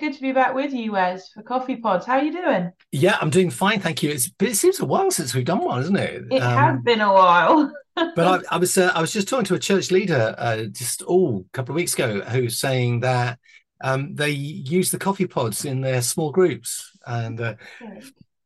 [0.00, 2.06] Good to be back with you, Wes, for Coffee Pods.
[2.06, 2.72] How are you doing?
[2.92, 4.10] Yeah, I'm doing fine, thank you.
[4.10, 6.24] It's it seems a while since we've done one, isn't it?
[6.30, 7.72] It has Um, been a while.
[8.14, 11.02] but I, I was uh, I was just talking to a church leader uh, just
[11.08, 13.38] oh a couple of weeks ago who's saying that
[13.82, 17.54] um, they use the coffee pods in their small groups, and uh,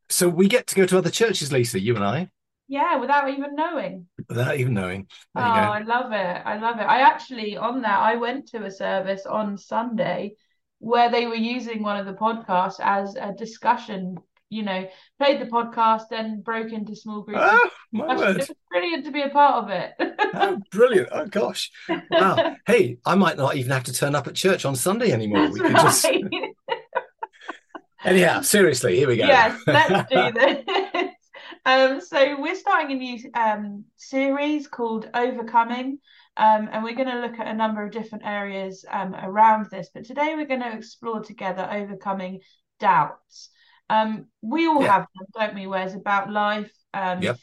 [0.09, 2.29] so we get to go to other churches, Lisa, you and I,
[2.67, 4.07] Yeah, without even knowing.
[4.29, 5.07] without even knowing.
[5.35, 5.59] Oh, There go.
[5.61, 6.41] I love it.
[6.45, 6.83] I love it.
[6.83, 10.35] I actually, on that, I went to a service on Sunday
[10.79, 14.17] where they were using one of the podcasts as a discussion,
[14.49, 14.87] you know,
[15.19, 17.39] played the podcast, then broke into small groups.
[17.43, 18.37] Oh my word!
[18.37, 19.93] It was brilliant to be a part of it.
[20.33, 21.09] Oh, brilliant!
[21.11, 21.71] Oh gosh!
[22.11, 22.55] Wow.
[22.67, 25.47] Hey, I might not even have to turn up at church on Sunday anymore.
[25.49, 26.23] That's We just right.
[28.05, 28.41] anyhow.
[28.41, 29.25] Seriously, here we go.
[29.25, 31.11] Yes, let's do this.
[31.65, 35.99] Um, so we're starting a new um, series called Overcoming,
[36.37, 39.89] um, and we're going to look at a number of different areas um, around this.
[39.93, 42.41] But today we're going to explore together overcoming
[42.79, 43.49] doubts.
[43.89, 44.91] Um, we all Yeah.
[44.91, 45.67] have them, don't we?
[45.67, 47.37] Whereas about life, um, faith,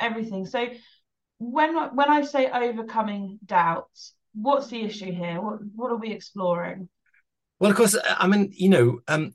[0.00, 0.46] everything.
[0.46, 0.68] So
[1.38, 5.40] when when I say overcoming doubts, what's the issue here?
[5.40, 6.88] What what are we exploring?
[7.60, 9.34] Well, of course, I mean, you know, um,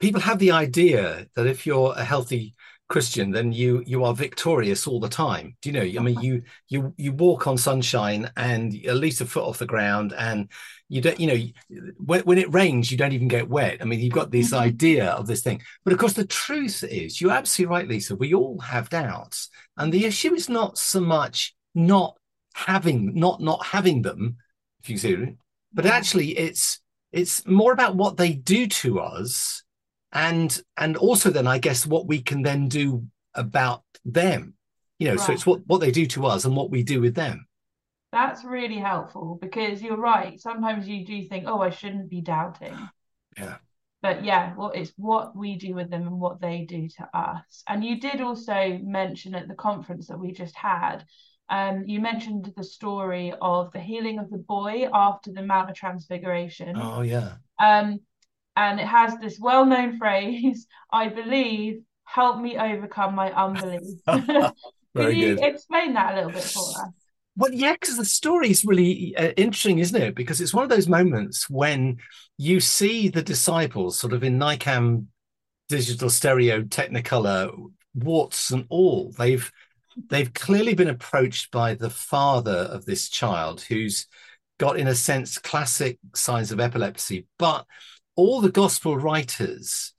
[0.00, 2.54] people have the idea that if you're a healthy
[2.88, 5.56] Christian, then you you are victorious all the time.
[5.60, 6.00] Do you know?
[6.00, 9.66] I mean, you you you walk on sunshine and at least a foot off the
[9.66, 10.48] ground, and
[10.88, 13.78] you don't, you know, when, when it rains, you don't even get wet.
[13.80, 14.58] I mean, you've got this Mhm.
[14.58, 18.14] idea of this thing, but of course, the truth is, you're absolutely right, Lisa.
[18.14, 22.16] We all have doubts, and the issue is not so much not
[22.54, 24.36] having not not having them,
[24.82, 25.34] if you see,
[25.72, 26.80] but actually, it's
[27.12, 29.64] it's more about what they do to us
[30.12, 34.54] and and also then i guess what we can then do about them
[34.98, 37.14] you know so it's what what they do to us and what we do with
[37.14, 37.46] them
[38.12, 40.40] That's really helpful because you're right.
[40.40, 42.72] Sometimes you do think, oh, I shouldn't be doubting.
[43.36, 43.56] yeah
[44.00, 47.62] But yeah, well, it's what we do with them and what they do to us.
[47.66, 51.04] And you did also mention at the conference that we just had,
[51.50, 55.76] um, you mentioned the story of the healing of the boy after the Mount of
[55.76, 56.72] Transfiguration.
[56.76, 58.00] oh yeah Um,
[58.56, 63.82] and it has this well-known phrase, I believe, help me overcome my unbelief.
[64.06, 66.90] Can you good explain that a little bit for us?
[67.36, 70.70] well yeah because the story is really uh, interesting isn't it because it's one of
[70.70, 71.98] those moments when
[72.38, 75.06] you see the disciples sort of in nicam
[75.68, 77.52] digital stereo technicolor
[77.94, 79.50] warts and all they've
[80.08, 84.06] they've clearly been approached by the father of this child who's
[84.58, 87.66] got in a sense classic signs of epilepsy but
[88.16, 89.92] all the gospel writers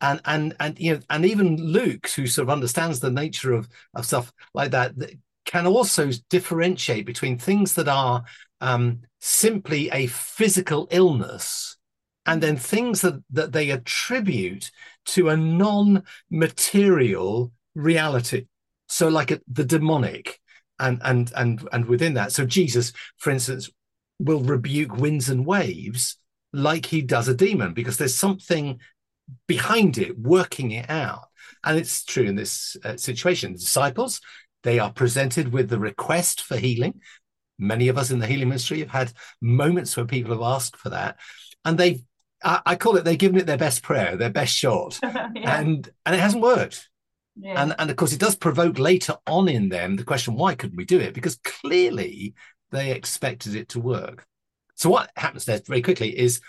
[0.00, 3.68] and and and you know and even luke who sort of understands the nature of
[3.94, 8.22] of stuff like that th- can also differentiate between things that are
[8.60, 11.76] um, simply a physical illness
[12.26, 14.70] and then things that that they attribute
[15.06, 18.46] to a non-material reality.
[18.88, 20.38] So like a, the demonic
[20.78, 22.32] and and and and within that.
[22.32, 23.70] So jesus for instance
[24.18, 26.16] will rebuke winds and waves
[26.52, 28.80] like he does a demon because there's something
[29.46, 31.28] behind it working it out.
[31.64, 33.52] And it's true in this uh, situation.
[33.52, 34.20] The disciples
[34.62, 37.00] they are presented with the request for healing.
[37.58, 40.90] Many of us in the healing ministry have had moments where people have asked for
[40.90, 41.16] that.
[41.64, 42.02] And they've
[42.42, 44.98] I, I call it they've given it their best prayer their best shot.
[45.34, 46.88] Yeah, and and it hasn't worked.
[47.36, 47.62] Yeah.
[47.62, 50.76] and and of course it does provoke later on in them the question why couldn't
[50.76, 51.14] we do it?
[51.14, 52.34] Because clearly
[52.70, 54.26] they expected it to work
[54.80, 56.40] so what happens there very quickly is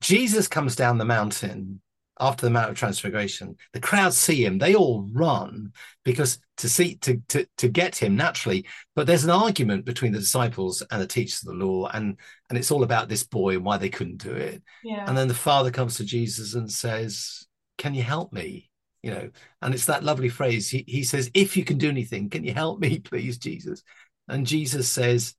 [0.00, 1.80] jesus comes down the mountain
[2.20, 3.56] after the mount of transfiguration.
[3.72, 4.58] The crowd see him.
[4.58, 5.72] They all run
[6.04, 8.66] because to see to to, to get him naturally.
[8.96, 12.16] But there's an argument between the disciples and the teachers of the law and
[12.48, 14.62] and it's all about this boy and why they couldn't do it.
[14.82, 15.04] Yeah.
[15.06, 17.46] and then the father comes to jesus and says
[17.76, 18.70] can you help me?
[19.02, 19.30] You know
[19.62, 20.68] and it's that lovely phrase.
[20.68, 23.82] He, he says if you can do anything can you help me please jesus?
[24.28, 25.34] And jesus says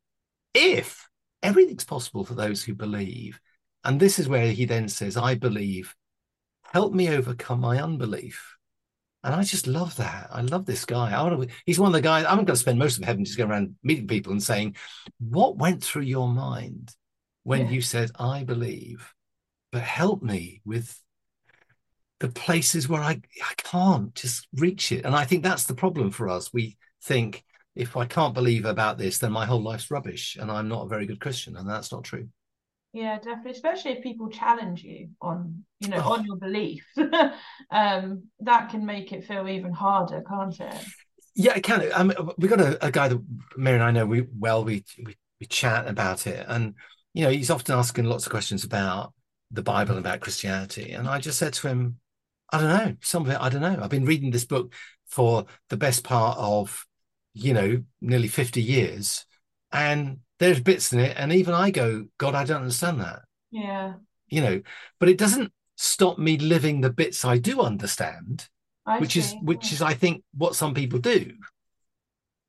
[0.54, 1.08] if
[1.44, 3.39] everything's possible for those who believe
[3.83, 5.95] and this is where he then says i believe
[6.74, 8.56] help me overcome my unbelief
[9.24, 11.94] and i just love that i love this guy I want to, he's one of
[11.94, 14.44] the guys i'm going to spend most of heaven just going around meeting people and
[14.44, 14.75] saying
[15.19, 16.94] what went through your mind
[17.44, 17.71] when Yeah.
[17.71, 19.13] you said i believe
[19.71, 21.00] but help me with
[22.19, 25.06] the places where I, I can't just reach it.
[25.06, 26.51] And I think that's the problem for us.
[26.53, 27.45] We think
[27.79, 30.89] if I can't believe about this, then my whole life's rubbish and I'm not a
[30.89, 31.55] very good Christian.
[31.55, 32.27] And that's not true.
[32.91, 33.51] Yeah, definitely.
[33.51, 36.13] Especially if people challenge you on, you know, Oh.
[36.13, 36.85] on your belief.
[37.71, 40.83] Um, that can make it feel even harder, can't it?
[41.35, 41.81] Yeah, it can.
[42.07, 43.21] Mean, we got a, a guy that
[43.55, 46.45] Mary and I know we well, we, we we chat about it.
[46.49, 46.73] And,
[47.13, 49.13] you know, he's often asking lots of questions about
[49.51, 50.91] the Bible and about Christianity.
[50.91, 51.99] And I just said to him,
[52.51, 53.79] I don't know, some of it, I don't know.
[53.81, 54.73] I've been reading this book
[55.07, 56.85] for the best part of,
[57.33, 59.25] you know, nearly 50 years.
[59.71, 61.15] And there's bits in it.
[61.17, 63.21] And even I go, God, I don't understand that.
[63.51, 63.93] Yeah.
[64.27, 64.61] You know,
[64.99, 68.47] but it doesn't stop me living the bits I do understand,
[68.85, 71.33] I which is which is I think what some people do.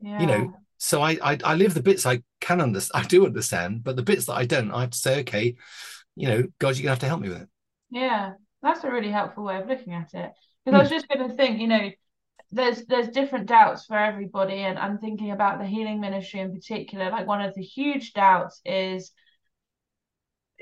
[0.00, 0.20] yeah.
[0.20, 3.82] You know, so I, I I live the bits I can understand, I do understand,
[3.82, 5.56] but the bits that I don't, I have to say, okay,
[6.16, 7.48] you know, God, you're gonna have to help me with it.
[7.90, 8.32] Yeah,
[8.62, 10.32] that's a really helpful way of looking at it.
[10.64, 10.82] Because I hmm.
[10.82, 11.90] was just going to think, you know,
[12.52, 17.10] there's there's different doubts for everybody, and I'm thinking about the healing ministry in particular.
[17.10, 19.12] Like one of the huge doubts is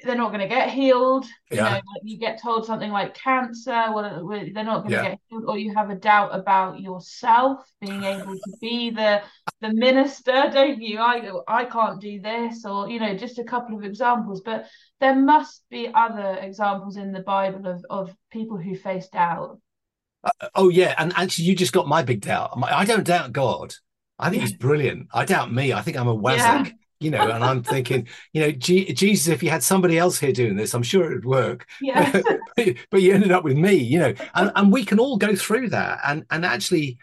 [0.05, 1.27] they're not going to get healed.
[1.51, 1.65] You Yeah.
[1.65, 4.25] know, like you get told something like cancer, well,
[4.55, 5.03] they're not going to Yeah.
[5.11, 9.23] get healed, or you have a doubt about yourself being able to be the
[9.61, 10.99] the minister, don't you?
[11.01, 14.41] I I can't do this, or you know, just a couple of examples.
[14.43, 14.67] But
[15.01, 19.59] there must be other examples in the Bible of of people who face doubt.
[20.25, 22.51] Uh, uh, oh yeah, and actually, you just got my big doubt.
[22.63, 23.75] I don't doubt God.
[24.19, 25.09] I think He's brilliant.
[25.13, 25.73] I doubt me.
[25.73, 26.67] I think I'm a Yeah.
[27.01, 27.31] you know.
[27.31, 30.75] And I'm thinking, you know, G- Jesus, if you had somebody else here doing this,
[30.75, 31.67] I'm sure it would work.
[31.81, 32.23] Yes.
[32.91, 34.15] but you ended up with me, you know.
[34.35, 36.01] And and we can all go through that.
[36.05, 36.99] And and actually,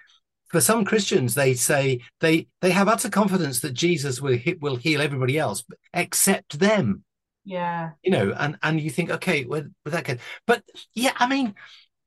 [0.47, 5.01] for some Christians, they say they they have utter confidence that Jesus will will heal
[5.01, 5.63] everybody else
[5.93, 7.03] except them
[7.45, 7.91] yeah.
[8.03, 10.63] you know and and you think okay with, with that kid but
[10.93, 11.53] yeah i mean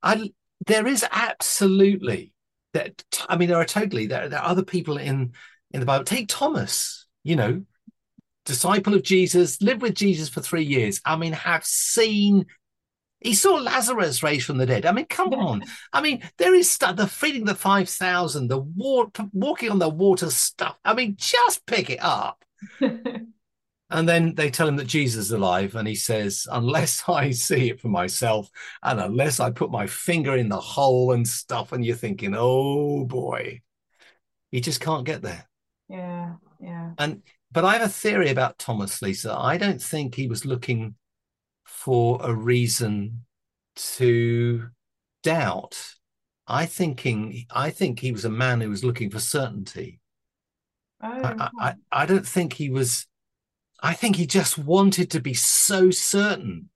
[0.03, 0.31] i
[0.67, 2.33] there is absolutely
[2.73, 5.33] that i mean there are totally there, there are other people in
[5.73, 7.63] in the bible take thomas you know
[8.45, 12.47] disciple of jesus lived with jesus for three years i mean have seen
[13.21, 14.87] he saw Lazarus raised from the dead.
[14.87, 15.65] I mean, come on.
[15.93, 20.31] I mean, there is stuff, the feeding the 5,000, the water, walking on the water
[20.31, 20.77] stuff.
[20.85, 22.45] I mean, just pick it up.
[23.91, 27.71] And then they tell him that Jesus is alive, and he says, Unless I see
[27.71, 28.51] it for myself,
[28.83, 33.05] and unless I put my finger in the hole and stuff, and you're thinking, Oh
[33.05, 33.63] boy,
[34.51, 35.49] he just can't get there.
[35.89, 36.35] yeah.
[36.61, 36.91] Yeah.
[36.99, 39.33] And but I have a theory about Thomas, Lisa.
[39.33, 40.97] I don't think he was looking
[41.65, 43.25] for a reason
[43.77, 44.69] to
[45.23, 45.95] doubt.
[46.47, 50.01] I thinking I think he was a man who was looking for certainty.
[51.03, 51.79] Oh, I, I, hmm.
[51.93, 53.07] I don't think he was.
[53.81, 56.71] I think he just wanted to be so certain,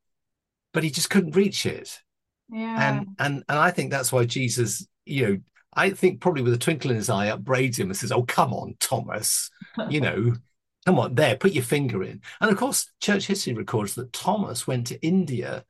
[0.72, 2.00] but he just couldn't reach it.
[2.48, 2.90] yeah.
[2.90, 5.38] And and and I think that's why Jesus, you know,
[5.74, 8.52] I think probably with a twinkle in his eye, upbraids him and says, "Oh, come
[8.52, 9.50] on, Thomas,
[9.88, 10.34] you know,
[10.86, 14.66] come on, there, put your finger in." And of course, church history records that Thomas
[14.66, 15.64] went to India,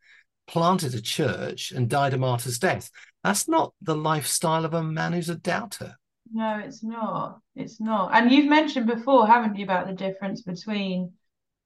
[0.46, 2.90] planted a church, and died a martyr's death.
[3.24, 5.96] That's not the lifestyle of a man who's a doubter.
[6.32, 7.40] No, it's not.
[7.54, 8.14] It's not.
[8.14, 11.12] And you've mentioned before, haven't you, about the difference between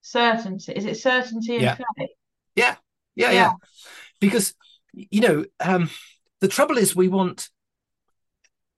[0.06, 0.72] certainty.
[0.72, 1.76] Is it certainty and Yeah.
[1.96, 2.10] faith?
[2.54, 2.76] Yeah,
[3.14, 3.52] yeah, Yeah.
[4.20, 4.54] Because
[4.92, 5.90] you know, um,
[6.40, 7.50] the trouble is we want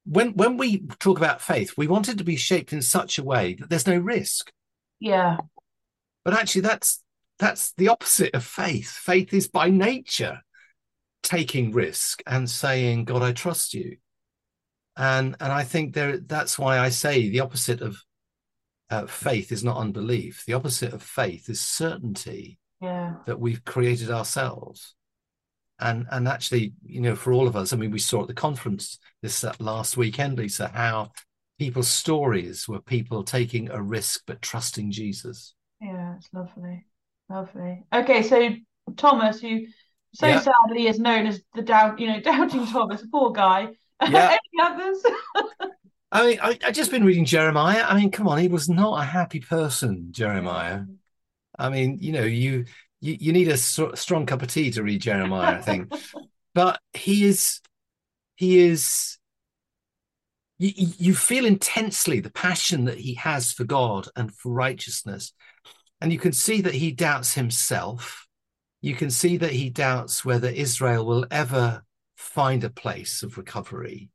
[0.04, 3.24] when when we talk about faith, we want it to be shaped in such a
[3.24, 4.50] way that there's no risk.
[4.98, 5.36] Yeah.
[6.24, 7.02] But actually, that's
[7.38, 8.90] that's the opposite of faith.
[8.90, 10.40] Faith is by nature
[11.22, 13.98] taking risk and saying, "God, I trust you."
[14.96, 18.02] And and I think there that's why I say the opposite of
[18.90, 20.44] uh, faith is not unbelief.
[20.46, 23.16] The opposite of faith is certainty Yeah.
[23.26, 24.94] that we've created ourselves.
[25.80, 28.34] And and actually, you know, for all of us, I mean, we saw at the
[28.34, 31.12] conference this uh, last weekend, Lisa, how
[31.58, 35.54] people's stories were people taking a risk but trusting Jesus.
[35.80, 36.16] Yeah.
[36.16, 36.86] It's lovely.
[37.28, 37.84] Lovely.
[37.92, 38.50] Okay, so
[38.96, 39.66] Thomas, who
[40.14, 40.40] so Yeah.
[40.40, 43.68] sadly is known as the doubt, you know, doubting Thomas, poor guy.
[44.02, 44.36] Yeah.
[44.62, 45.02] Any others?
[46.10, 47.84] I mean, I, I just been reading Jeremiah.
[47.86, 50.82] I mean, come on, he was not a happy person, Jeremiah.
[51.58, 52.64] I mean, you know, you
[53.00, 55.92] you, you need a str- strong cup of tea to read Jeremiah, I think.
[56.54, 57.60] but he is
[58.36, 59.18] he is
[60.58, 65.32] you you feel intensely the passion that he has for God and for righteousness.
[66.00, 68.26] And you can see that he doubts himself.
[68.80, 71.82] You can see that he doubts whether Israel will ever
[72.16, 74.10] find a place of recovery.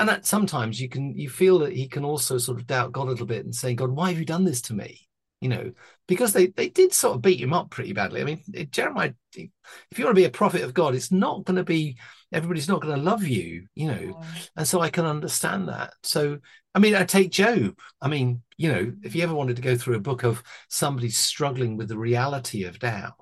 [0.00, 3.06] And that sometimes you can you feel that he can also sort of doubt God
[3.06, 5.06] a little bit and say, God, why have you done this to me?
[5.42, 5.72] You know,
[6.08, 8.22] because they they did sort of beat him up pretty badly.
[8.22, 8.40] I mean,
[8.70, 11.98] Jeremiah, if you want to be a prophet of God, it's not going to be
[12.32, 14.22] everybody's not going to love you, you know.
[14.56, 15.92] And so I can understand that.
[16.02, 16.38] So,
[16.74, 17.76] I mean, I take Job.
[18.00, 21.10] I mean, you know, if you ever wanted to go through a book of somebody
[21.10, 23.16] struggling with the reality of doubt,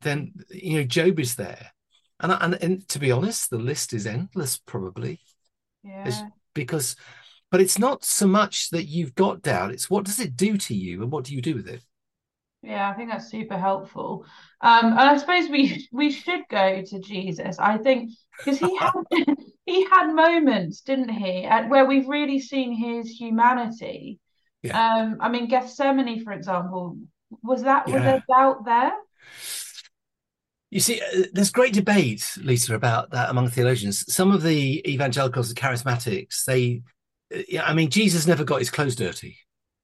[0.00, 1.72] then, you know, Job is there.
[2.20, 5.20] And, and, and to be honest, the list is endless, probably,
[5.86, 6.28] Yeah.
[6.54, 6.96] because,
[7.50, 10.74] but it's not so much that you've got doubt, it's what does it do to
[10.74, 11.82] you and what do you do with it?
[12.62, 14.24] Yeah, I think that's super helpful.
[14.60, 17.58] Um, and I suppose we we should go to Jesus.
[17.58, 18.10] I think
[18.44, 18.92] because he had
[19.66, 24.18] he had moments, didn't he, at, where we've really seen his humanity.
[24.62, 24.96] Yeah.
[24.96, 26.98] Um, I mean, Gethsemane, for example,
[27.42, 28.02] was that was Yeah.
[28.02, 28.92] there doubt there?
[30.76, 34.12] You see, uh, there's great debate, Lisa, about that among theologians.
[34.12, 36.82] Some of the evangelicals and charismatics, they,
[37.34, 39.38] uh, I mean, Jesus never got his clothes dirty.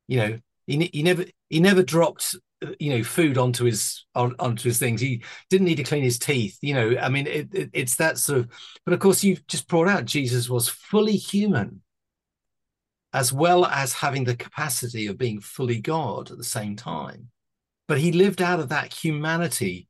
[0.07, 4.35] You know, he, he never he never dropped uh, you know food onto his on,
[4.39, 5.01] onto his things.
[5.01, 6.59] He didn't need to clean his teeth.
[6.61, 8.51] You know, I mean, it, it, it's that sort of.
[8.85, 11.81] But of course, you've just brought out Jesus was fully human,
[13.15, 17.31] as well as having the capacity of being fully God at the same time.
[17.89, 19.89] But he lived out of that humanity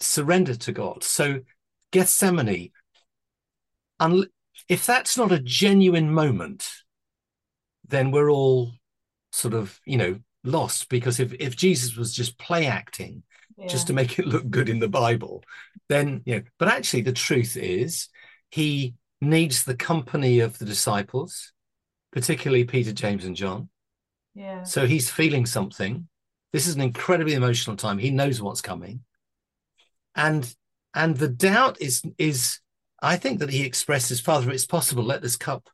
[0.00, 1.02] surrendered to God.
[1.04, 1.40] So
[1.92, 2.70] Gethsemane,
[4.00, 4.26] un-
[4.68, 6.68] if that's not a genuine moment,
[7.88, 8.72] then we're all
[9.32, 10.88] sort of, you know, lost.
[10.88, 13.22] Because if, if Jesus was just play acting
[13.56, 13.66] Yeah.
[13.68, 15.42] just to make it look good in the Bible,
[15.88, 18.08] then, you know, but actually the truth is
[18.50, 21.52] he needs the company of the disciples,
[22.12, 23.68] particularly Peter, James, and John.
[24.34, 24.62] yeah.
[24.64, 26.08] So he's feeling something.
[26.52, 27.98] This is an incredibly emotional time.
[27.98, 29.00] He knows what's coming.
[30.16, 30.52] And
[30.94, 32.60] and the doubt is is
[33.02, 35.68] I think that he expresses, Father, it's possible, let this cup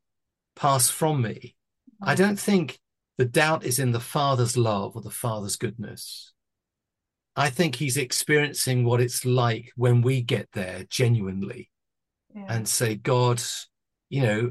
[0.57, 1.55] pass from me.
[2.03, 2.19] I mm.
[2.19, 2.81] don't think
[3.17, 6.33] the doubt is in the Father's love or the Father's goodness.
[7.37, 11.71] I think he's experiencing what it's like when we get there genuinely
[12.35, 12.47] yeah.
[12.49, 13.41] and say, God,
[14.11, 14.51] you know,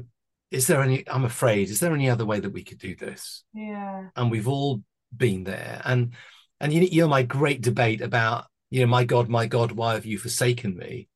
[0.50, 3.44] is there any, I'm afraid, is there any other way that we could do this?
[3.54, 4.08] yeah.
[4.16, 4.82] and we've all
[5.14, 6.14] been there and
[6.58, 9.92] and you, you know my great debate about you know my god my god why
[9.94, 11.08] have you forsaken me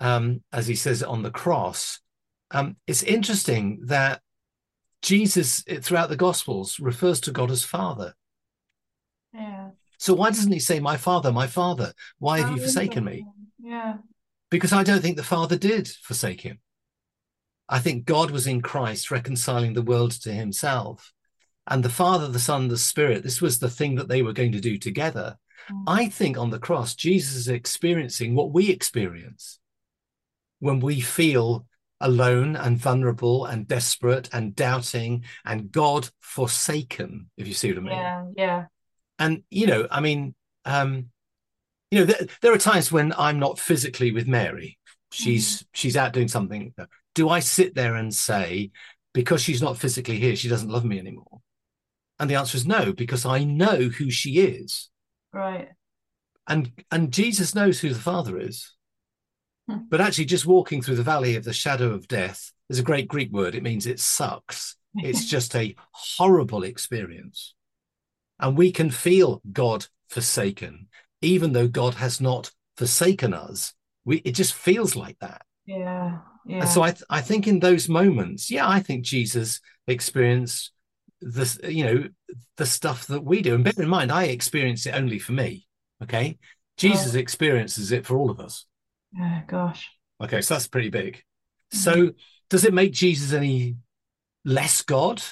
[0.00, 2.00] um as he says on the cross
[2.52, 4.20] um it's interesting that
[5.02, 8.14] jesus throughout the gospels refers to god as father
[9.34, 9.70] Yeah.
[9.98, 13.26] so why doesn't he say my father my father why have you forsaken me.
[13.62, 13.98] Yeah.
[14.50, 16.60] because I don't think the Father did forsake him.
[17.68, 21.12] I think God was in Christ reconciling the world to himself.
[21.66, 24.52] And the Father, the Son, the Spirit, this was the thing that they were going
[24.52, 25.36] to do together.
[25.70, 25.84] Mm.
[25.86, 29.58] I think on the cross, Jesus is experiencing what we experience
[30.60, 31.66] when we feel
[32.00, 37.80] alone and vulnerable and desperate and doubting and God forsaken, if you see what I
[37.80, 38.24] mean Yeah.
[38.36, 38.64] Yeah.
[39.18, 41.06] and you know i mean um
[41.90, 44.78] you know th- there are times when i'm not physically with mary
[45.12, 46.72] she's she's out doing something
[47.14, 48.70] do i sit there and say
[49.12, 51.40] because she's not physically here she doesn't love me anymore
[52.18, 54.89] and the answer is no because i know who she is
[55.32, 55.68] Right.
[56.48, 58.74] and and jesus knows who the father is
[59.68, 59.78] Hmm.
[59.90, 63.06] but actually just walking through the valley of the shadow of death is a great
[63.08, 67.54] greek word it means it sucks it's just a horrible experience
[68.40, 70.88] and we can feel god forsaken
[71.22, 76.18] even though god has not forsaken us we it just feels like that Yeah.
[76.46, 76.60] Yeah.
[76.60, 80.72] and so i th- i think in those moments yeah i think jesus experienced
[81.20, 82.08] this you know
[82.56, 85.66] the stuff that we do and bear in mind i experience it only for me
[86.02, 86.38] okay
[86.76, 88.66] jesus experiences it for all of us
[89.16, 89.42] yeah.
[89.46, 89.88] Gosh.
[90.22, 91.22] Okay, so that's pretty big.
[91.74, 91.78] Mhm.
[91.78, 92.10] So
[92.48, 93.76] does it make Jesus any
[94.44, 95.22] less God?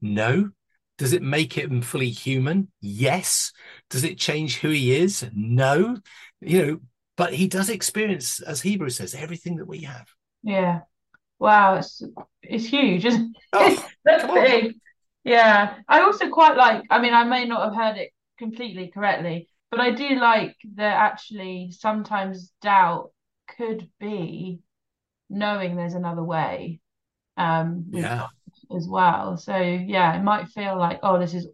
[0.00, 0.50] No.
[0.98, 2.70] Does it make him fully human?
[2.80, 3.52] Yes.
[3.90, 5.26] Does it change who he is?
[5.34, 5.98] No.
[6.40, 6.80] You know,
[7.16, 10.08] but he does experience, as Hebrew says, everything that we have.
[10.42, 10.80] Yeah.
[11.38, 11.76] Wow.
[11.76, 12.02] It's
[12.42, 13.42] it's huge, isn't it?
[13.52, 14.76] Oh, That's big.
[15.26, 15.74] Yeah.
[15.88, 19.80] I also quite like, I mean, I may not have heard it completely correctly, but
[19.80, 23.10] I do like that actually sometimes doubt
[23.56, 24.60] could be
[25.28, 26.80] knowing there's another way
[27.36, 28.28] um Yeah.
[28.74, 29.36] As well.
[29.36, 31.46] So yeah, it might feel like, oh, this is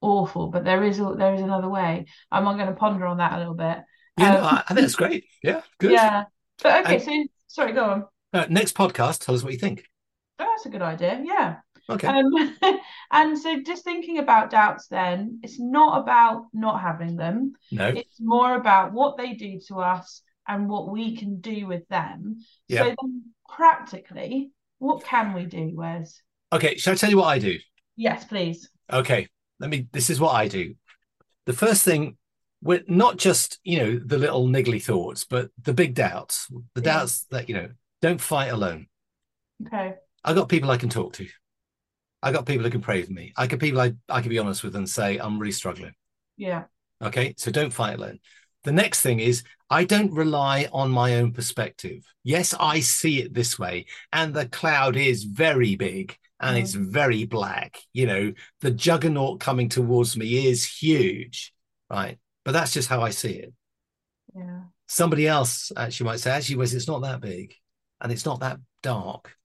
[0.00, 2.06] awful, but there is a- there is another way.
[2.30, 3.78] I'm going to ponder on that a little bit.
[4.18, 5.24] Yeah, no, Um, I, I think it's great.
[5.42, 5.92] Yeah, good.
[5.92, 6.24] yeah.
[6.62, 8.04] But okay, And- so sorry, go on.
[8.32, 9.84] Uh, next podcast, tell us what you think.
[10.38, 11.20] Oh, That's a good idea.
[11.24, 11.56] Yeah.
[11.90, 12.06] Okay.
[12.06, 12.32] Um,
[13.10, 17.54] and so just thinking about doubts then, it's not about not having them.
[17.70, 17.88] no.
[17.88, 22.38] It's more about what they do to us and what we can do with them.
[22.68, 22.82] Yeah.
[22.84, 26.20] So then practically, what can we do, Wes?
[26.52, 27.58] Okay, shall I tell you what I do?
[27.96, 28.68] Yes, please.
[28.92, 29.28] Okay,
[29.60, 29.88] let me.
[29.92, 30.74] This is what I do.
[31.46, 32.16] The first thing,
[32.62, 36.84] we're not just you know the little niggly thoughts, but the big doubts, the Yeah.
[36.92, 37.68] doubts that you know
[38.00, 38.86] don't fight alone.
[39.66, 39.94] Okay.
[40.24, 41.26] I've got people I can talk to.
[42.22, 43.32] I got people who can pray with me.
[43.36, 45.94] I got people I I can be honest with and say I'm really struggling.
[46.36, 46.64] Yeah.
[47.02, 48.20] Okay, so don't fight alone.
[48.64, 52.04] The next thing is I don't rely on my own perspective.
[52.22, 56.84] Yes, I see it this way, and the cloud is very big and it's mm.
[56.86, 57.78] very black.
[57.92, 61.54] You know, the juggernaut coming towards me is huge.
[61.90, 62.18] right?
[62.44, 63.54] But that's just how I see it.
[64.34, 64.62] Yeah.
[64.88, 67.54] Somebody else actually might say, actually, Wes, it's not that big
[68.00, 69.36] and it's not that dark.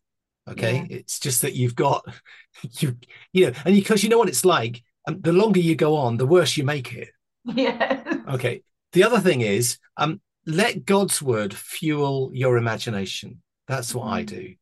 [0.49, 0.85] Okay.
[0.89, 0.97] Yeah.
[0.97, 2.05] It's just that you've got
[2.79, 2.97] you,
[3.33, 6.17] you know, and because you know what it's like, and the longer you go on,
[6.17, 7.09] the worse you make it.
[7.55, 8.03] Yeah.
[8.29, 8.61] Okay.
[8.91, 13.41] The other thing is, um, let God's word fuel your imagination.
[13.67, 14.27] That's what I Mhm.
[14.27, 14.53] do.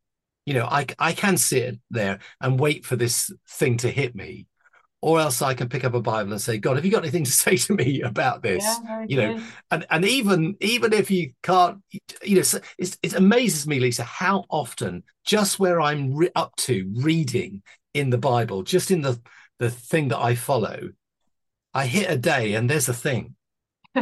[0.46, 4.46] You know, I I can sit there and wait for this thing to hit me,
[5.06, 7.26] or else I can pick up a Bible and say, God, have you got anything
[7.26, 8.64] to say to me about this?
[8.64, 9.44] Yeah, you know, good.
[9.70, 11.78] and and even even if you can't,
[12.24, 16.92] you know, it's, it amazes me, Lisa, how often just where I'm re- up to
[16.96, 17.62] reading
[17.94, 19.22] in the Bible, just in the
[19.60, 20.90] the thing that I follow,
[21.72, 23.36] I hit a day and there's a thing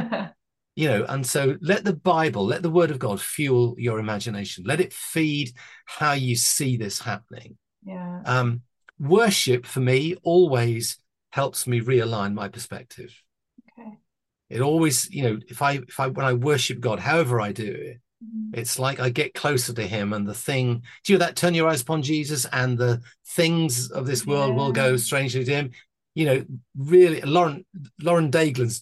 [0.75, 4.63] you know and so let the bible let the word of god fuel your imagination
[4.65, 5.51] let it feed
[5.85, 8.21] how you see this happening yeah.
[8.25, 8.63] um
[9.03, 10.97] worship for me always
[11.31, 13.11] helps me realign my perspective
[13.77, 13.97] Okay.
[14.49, 17.65] it always you know if i if i when i worship god however i do
[17.89, 18.57] it Mhm.
[18.59, 21.53] it's like i get closer to him and the thing do you know that turn
[21.53, 25.71] your eyes upon jesus and the things of this world will go strangely to him
[26.15, 26.45] you know
[26.77, 27.65] really lauren
[28.01, 28.81] lauren Daigle's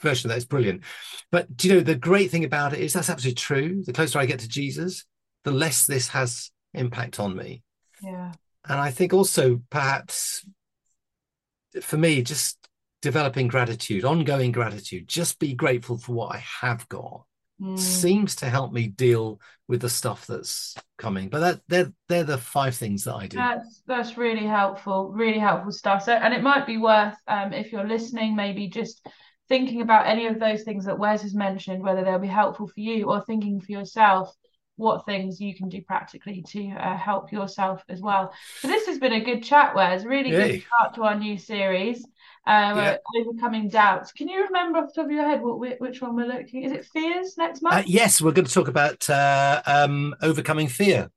[0.00, 0.82] version of that is brilliant
[1.30, 4.18] but do you know the great thing about it is that's absolutely true the closer
[4.18, 5.04] i get to jesus
[5.44, 7.62] the less this has impact on me
[8.02, 8.32] Yeah.
[8.68, 10.44] And i think also perhaps
[11.80, 12.58] for me just
[13.02, 17.24] developing gratitude ongoing gratitude just be grateful for what i have got
[17.60, 17.76] Mm.
[17.78, 19.38] seems to help me deal
[19.68, 23.36] with the stuff that's coming but that they're they're the five things that i do
[23.36, 26.04] That's that's really helpful, really helpful stuff.
[26.04, 29.06] So, and it might be worth, um, if you're listening, maybe just
[29.50, 32.80] thinking about any of those things that Wes has mentioned, whether they'll be helpful for
[32.80, 34.34] you, or thinking for yourself
[34.80, 38.32] what things you can do practically to uh, help yourself as well.
[38.60, 40.04] So this has been a good chat, Wes.
[40.04, 40.64] Really good Yay.
[40.66, 42.04] start to our new series.
[42.46, 42.96] Uh, Yeah.
[43.16, 44.12] overcoming doubts.
[44.12, 46.64] Can you remember off the top of your head what which one we're looking?
[46.64, 47.76] Is it fears next month?
[47.76, 51.10] Uh, yes we're going to talk about uh, um, overcoming fear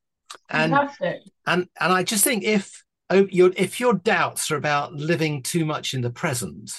[0.49, 1.21] and Fantastic.
[1.47, 5.65] and and i just think if oh, your if your doubts are about living too
[5.65, 6.71] much in the present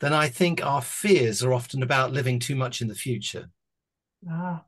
[0.00, 3.50] then i think our fears are often about living too much in the future
[4.28, 4.64] Ah,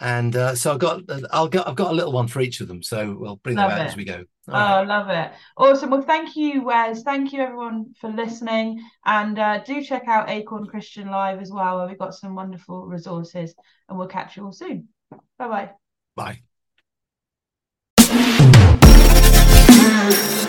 [0.00, 2.68] and uh, so i've got i'll got i've got a little one for each of
[2.68, 3.88] them so we'll bring Love them out it.
[3.90, 4.78] as we go Oh, All right.
[4.78, 5.32] I love it.
[5.58, 5.90] Awesome.
[5.90, 7.02] Well, thank you, Wes.
[7.02, 8.82] Thank you, everyone, for listening.
[9.04, 12.86] And uh, do check out Acorn Christian Live as well, where we've got some wonderful
[12.86, 13.54] resources.
[13.90, 14.88] And we'll catch you all soon.
[15.38, 15.70] Bye
[16.16, 16.38] bye.
[19.76, 20.44] bye